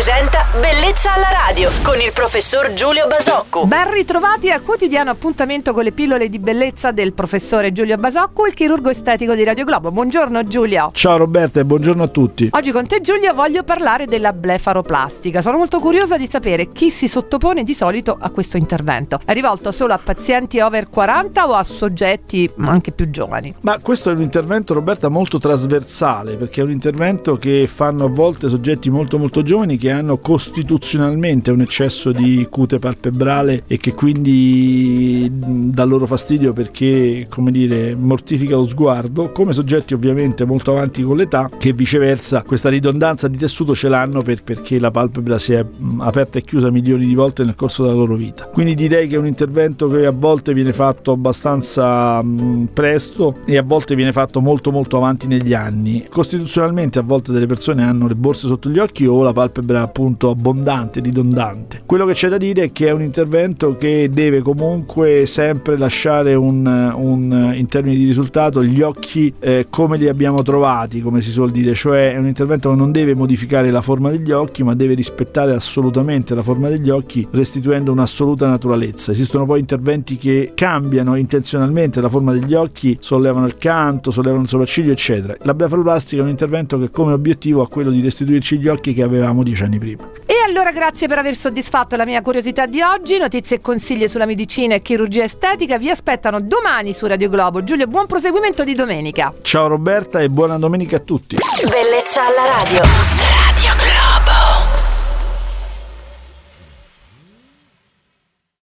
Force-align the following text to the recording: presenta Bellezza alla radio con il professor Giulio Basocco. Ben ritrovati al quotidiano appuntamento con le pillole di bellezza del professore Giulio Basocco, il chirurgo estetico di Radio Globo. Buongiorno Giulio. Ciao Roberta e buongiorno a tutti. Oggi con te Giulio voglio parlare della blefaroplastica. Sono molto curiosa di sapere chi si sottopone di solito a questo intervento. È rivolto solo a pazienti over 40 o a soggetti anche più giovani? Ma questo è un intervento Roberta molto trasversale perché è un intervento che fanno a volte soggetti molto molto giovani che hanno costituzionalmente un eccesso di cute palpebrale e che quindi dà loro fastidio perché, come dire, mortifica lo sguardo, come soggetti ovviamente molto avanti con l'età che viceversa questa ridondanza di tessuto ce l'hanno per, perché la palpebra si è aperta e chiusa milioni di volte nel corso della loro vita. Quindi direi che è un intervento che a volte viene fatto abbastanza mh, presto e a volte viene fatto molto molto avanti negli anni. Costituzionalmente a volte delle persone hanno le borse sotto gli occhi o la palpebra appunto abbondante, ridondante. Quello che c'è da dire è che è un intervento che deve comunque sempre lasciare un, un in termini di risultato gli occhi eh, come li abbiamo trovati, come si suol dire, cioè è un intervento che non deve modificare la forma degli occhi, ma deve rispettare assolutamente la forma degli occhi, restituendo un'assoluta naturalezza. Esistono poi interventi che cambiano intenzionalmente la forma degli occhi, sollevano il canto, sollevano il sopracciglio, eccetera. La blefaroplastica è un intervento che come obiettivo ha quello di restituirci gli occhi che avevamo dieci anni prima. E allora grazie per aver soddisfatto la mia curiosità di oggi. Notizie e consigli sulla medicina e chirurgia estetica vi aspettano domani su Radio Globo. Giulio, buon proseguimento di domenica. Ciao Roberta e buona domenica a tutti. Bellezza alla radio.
presenta 0.00 0.46
Bellezza 0.58 1.12
alla 1.12 1.28
radio 1.46 1.68
con 1.82 2.00
il 2.00 2.10
professor 2.14 2.72
Giulio 2.72 3.06
Basocco. 3.06 3.66
Ben 3.66 3.92
ritrovati 3.92 4.50
al 4.50 4.62
quotidiano 4.62 5.10
appuntamento 5.10 5.74
con 5.74 5.84
le 5.84 5.92
pillole 5.92 6.30
di 6.30 6.38
bellezza 6.38 6.90
del 6.90 7.12
professore 7.12 7.70
Giulio 7.70 7.98
Basocco, 7.98 8.46
il 8.46 8.54
chirurgo 8.54 8.88
estetico 8.88 9.34
di 9.34 9.44
Radio 9.44 9.66
Globo. 9.66 9.90
Buongiorno 9.90 10.42
Giulio. 10.44 10.90
Ciao 10.94 11.18
Roberta 11.18 11.60
e 11.60 11.66
buongiorno 11.66 12.02
a 12.02 12.06
tutti. 12.08 12.48
Oggi 12.50 12.72
con 12.72 12.86
te 12.86 13.02
Giulio 13.02 13.34
voglio 13.34 13.62
parlare 13.62 14.06
della 14.06 14.32
blefaroplastica. 14.32 15.42
Sono 15.42 15.58
molto 15.58 15.80
curiosa 15.80 16.16
di 16.16 16.26
sapere 16.26 16.72
chi 16.72 16.90
si 16.90 17.06
sottopone 17.06 17.62
di 17.62 17.74
solito 17.74 18.16
a 18.18 18.30
questo 18.30 18.56
intervento. 18.56 19.20
È 19.22 19.34
rivolto 19.34 19.70
solo 19.70 19.92
a 19.92 20.00
pazienti 20.02 20.60
over 20.60 20.88
40 20.88 21.46
o 21.46 21.52
a 21.52 21.62
soggetti 21.62 22.50
anche 22.60 22.92
più 22.92 23.10
giovani? 23.10 23.54
Ma 23.60 23.76
questo 23.82 24.08
è 24.08 24.14
un 24.14 24.22
intervento 24.22 24.72
Roberta 24.72 25.10
molto 25.10 25.36
trasversale 25.36 26.36
perché 26.36 26.62
è 26.62 26.64
un 26.64 26.70
intervento 26.70 27.36
che 27.36 27.66
fanno 27.68 28.06
a 28.06 28.08
volte 28.08 28.48
soggetti 28.48 28.88
molto 28.88 29.18
molto 29.18 29.42
giovani 29.42 29.76
che 29.76 29.89
hanno 29.90 30.18
costituzionalmente 30.18 31.50
un 31.50 31.60
eccesso 31.60 32.12
di 32.12 32.46
cute 32.50 32.78
palpebrale 32.78 33.64
e 33.66 33.76
che 33.76 33.94
quindi 33.94 35.30
dà 35.30 35.84
loro 35.84 36.06
fastidio 36.06 36.52
perché, 36.52 37.26
come 37.28 37.50
dire, 37.50 37.94
mortifica 37.94 38.56
lo 38.56 38.66
sguardo, 38.66 39.32
come 39.32 39.52
soggetti 39.52 39.94
ovviamente 39.94 40.44
molto 40.44 40.72
avanti 40.72 41.02
con 41.02 41.16
l'età 41.16 41.48
che 41.58 41.72
viceversa 41.72 42.42
questa 42.42 42.68
ridondanza 42.68 43.28
di 43.28 43.36
tessuto 43.36 43.74
ce 43.74 43.88
l'hanno 43.88 44.22
per, 44.22 44.42
perché 44.42 44.78
la 44.78 44.90
palpebra 44.90 45.38
si 45.38 45.52
è 45.52 45.64
aperta 45.98 46.38
e 46.38 46.42
chiusa 46.42 46.70
milioni 46.70 47.06
di 47.06 47.14
volte 47.14 47.44
nel 47.44 47.54
corso 47.54 47.82
della 47.82 47.94
loro 47.94 48.16
vita. 48.16 48.46
Quindi 48.46 48.74
direi 48.74 49.08
che 49.08 49.16
è 49.16 49.18
un 49.18 49.26
intervento 49.26 49.88
che 49.88 50.06
a 50.06 50.12
volte 50.12 50.54
viene 50.54 50.72
fatto 50.72 51.12
abbastanza 51.12 52.22
mh, 52.22 52.68
presto 52.72 53.38
e 53.44 53.56
a 53.56 53.62
volte 53.62 53.94
viene 53.94 54.12
fatto 54.12 54.40
molto 54.40 54.70
molto 54.70 54.96
avanti 54.96 55.26
negli 55.26 55.54
anni. 55.54 56.06
Costituzionalmente 56.08 56.98
a 56.98 57.02
volte 57.02 57.32
delle 57.32 57.46
persone 57.46 57.84
hanno 57.84 58.06
le 58.06 58.14
borse 58.14 58.46
sotto 58.46 58.68
gli 58.68 58.78
occhi 58.78 59.06
o 59.06 59.22
la 59.22 59.32
palpebra 59.32 59.79
appunto 59.82 60.30
abbondante, 60.30 61.00
ridondante. 61.00 61.82
Quello 61.86 62.06
che 62.06 62.12
c'è 62.12 62.28
da 62.28 62.36
dire 62.36 62.64
è 62.64 62.72
che 62.72 62.88
è 62.88 62.90
un 62.90 63.02
intervento 63.02 63.76
che 63.76 64.08
deve 64.12 64.40
comunque 64.40 65.26
sempre 65.26 65.76
lasciare 65.76 66.34
un, 66.34 66.66
un 66.66 67.52
in 67.54 67.66
termini 67.66 67.96
di 67.96 68.04
risultato 68.04 68.62
gli 68.64 68.80
occhi 68.80 69.32
eh, 69.38 69.66
come 69.70 69.96
li 69.96 70.08
abbiamo 70.08 70.42
trovati, 70.42 71.00
come 71.00 71.20
si 71.20 71.30
suol 71.30 71.50
dire, 71.50 71.74
cioè 71.74 72.12
è 72.12 72.18
un 72.18 72.26
intervento 72.26 72.70
che 72.70 72.76
non 72.76 72.92
deve 72.92 73.14
modificare 73.14 73.70
la 73.70 73.82
forma 73.82 74.10
degli 74.10 74.30
occhi, 74.30 74.62
ma 74.62 74.74
deve 74.74 74.94
rispettare 74.94 75.52
assolutamente 75.52 76.34
la 76.34 76.42
forma 76.42 76.68
degli 76.68 76.90
occhi, 76.90 77.26
restituendo 77.30 77.92
un'assoluta 77.92 78.48
naturalezza. 78.48 79.12
Esistono 79.12 79.46
poi 79.46 79.60
interventi 79.60 80.16
che 80.16 80.52
cambiano 80.54 81.16
intenzionalmente 81.16 82.00
la 82.00 82.08
forma 82.08 82.32
degli 82.32 82.54
occhi, 82.54 82.96
sollevano 83.00 83.46
il 83.46 83.56
canto, 83.56 84.10
sollevano 84.10 84.42
il 84.42 84.48
sopracciglio, 84.48 84.92
eccetera. 84.92 85.36
La 85.42 85.54
blefaroplastica 85.54 86.20
è 86.20 86.24
un 86.24 86.30
intervento 86.30 86.78
che 86.78 86.90
come 86.90 87.12
obiettivo 87.12 87.62
ha 87.62 87.68
quello 87.68 87.90
di 87.90 88.00
restituirci 88.00 88.58
gli 88.58 88.68
occhi 88.68 88.92
che 88.92 89.02
avevamo 89.02 89.42
dieci 89.42 89.62
anni 89.70 89.78
prima. 89.78 90.10
E 90.26 90.34
allora 90.44 90.72
grazie 90.72 91.06
per 91.06 91.18
aver 91.18 91.36
soddisfatto 91.36 91.96
la 91.96 92.04
mia 92.04 92.20
curiosità 92.20 92.66
di 92.66 92.82
oggi. 92.82 93.16
Notizie 93.18 93.56
e 93.56 93.60
consigli 93.60 94.08
sulla 94.08 94.26
medicina 94.26 94.74
e 94.74 94.82
chirurgia 94.82 95.24
estetica 95.24 95.78
vi 95.78 95.88
aspettano 95.88 96.40
domani 96.40 96.92
su 96.92 97.06
Radio 97.06 97.28
Globo. 97.28 97.62
Giulio, 97.62 97.86
buon 97.86 98.06
proseguimento 98.06 98.64
di 98.64 98.74
domenica. 98.74 99.32
Ciao 99.42 99.68
Roberta 99.68 100.20
e 100.20 100.28
buona 100.28 100.58
domenica 100.58 100.96
a 100.96 101.00
tutti. 101.00 101.36
Bellezza 101.70 102.26
alla 102.26 102.62
radio. 102.62 103.19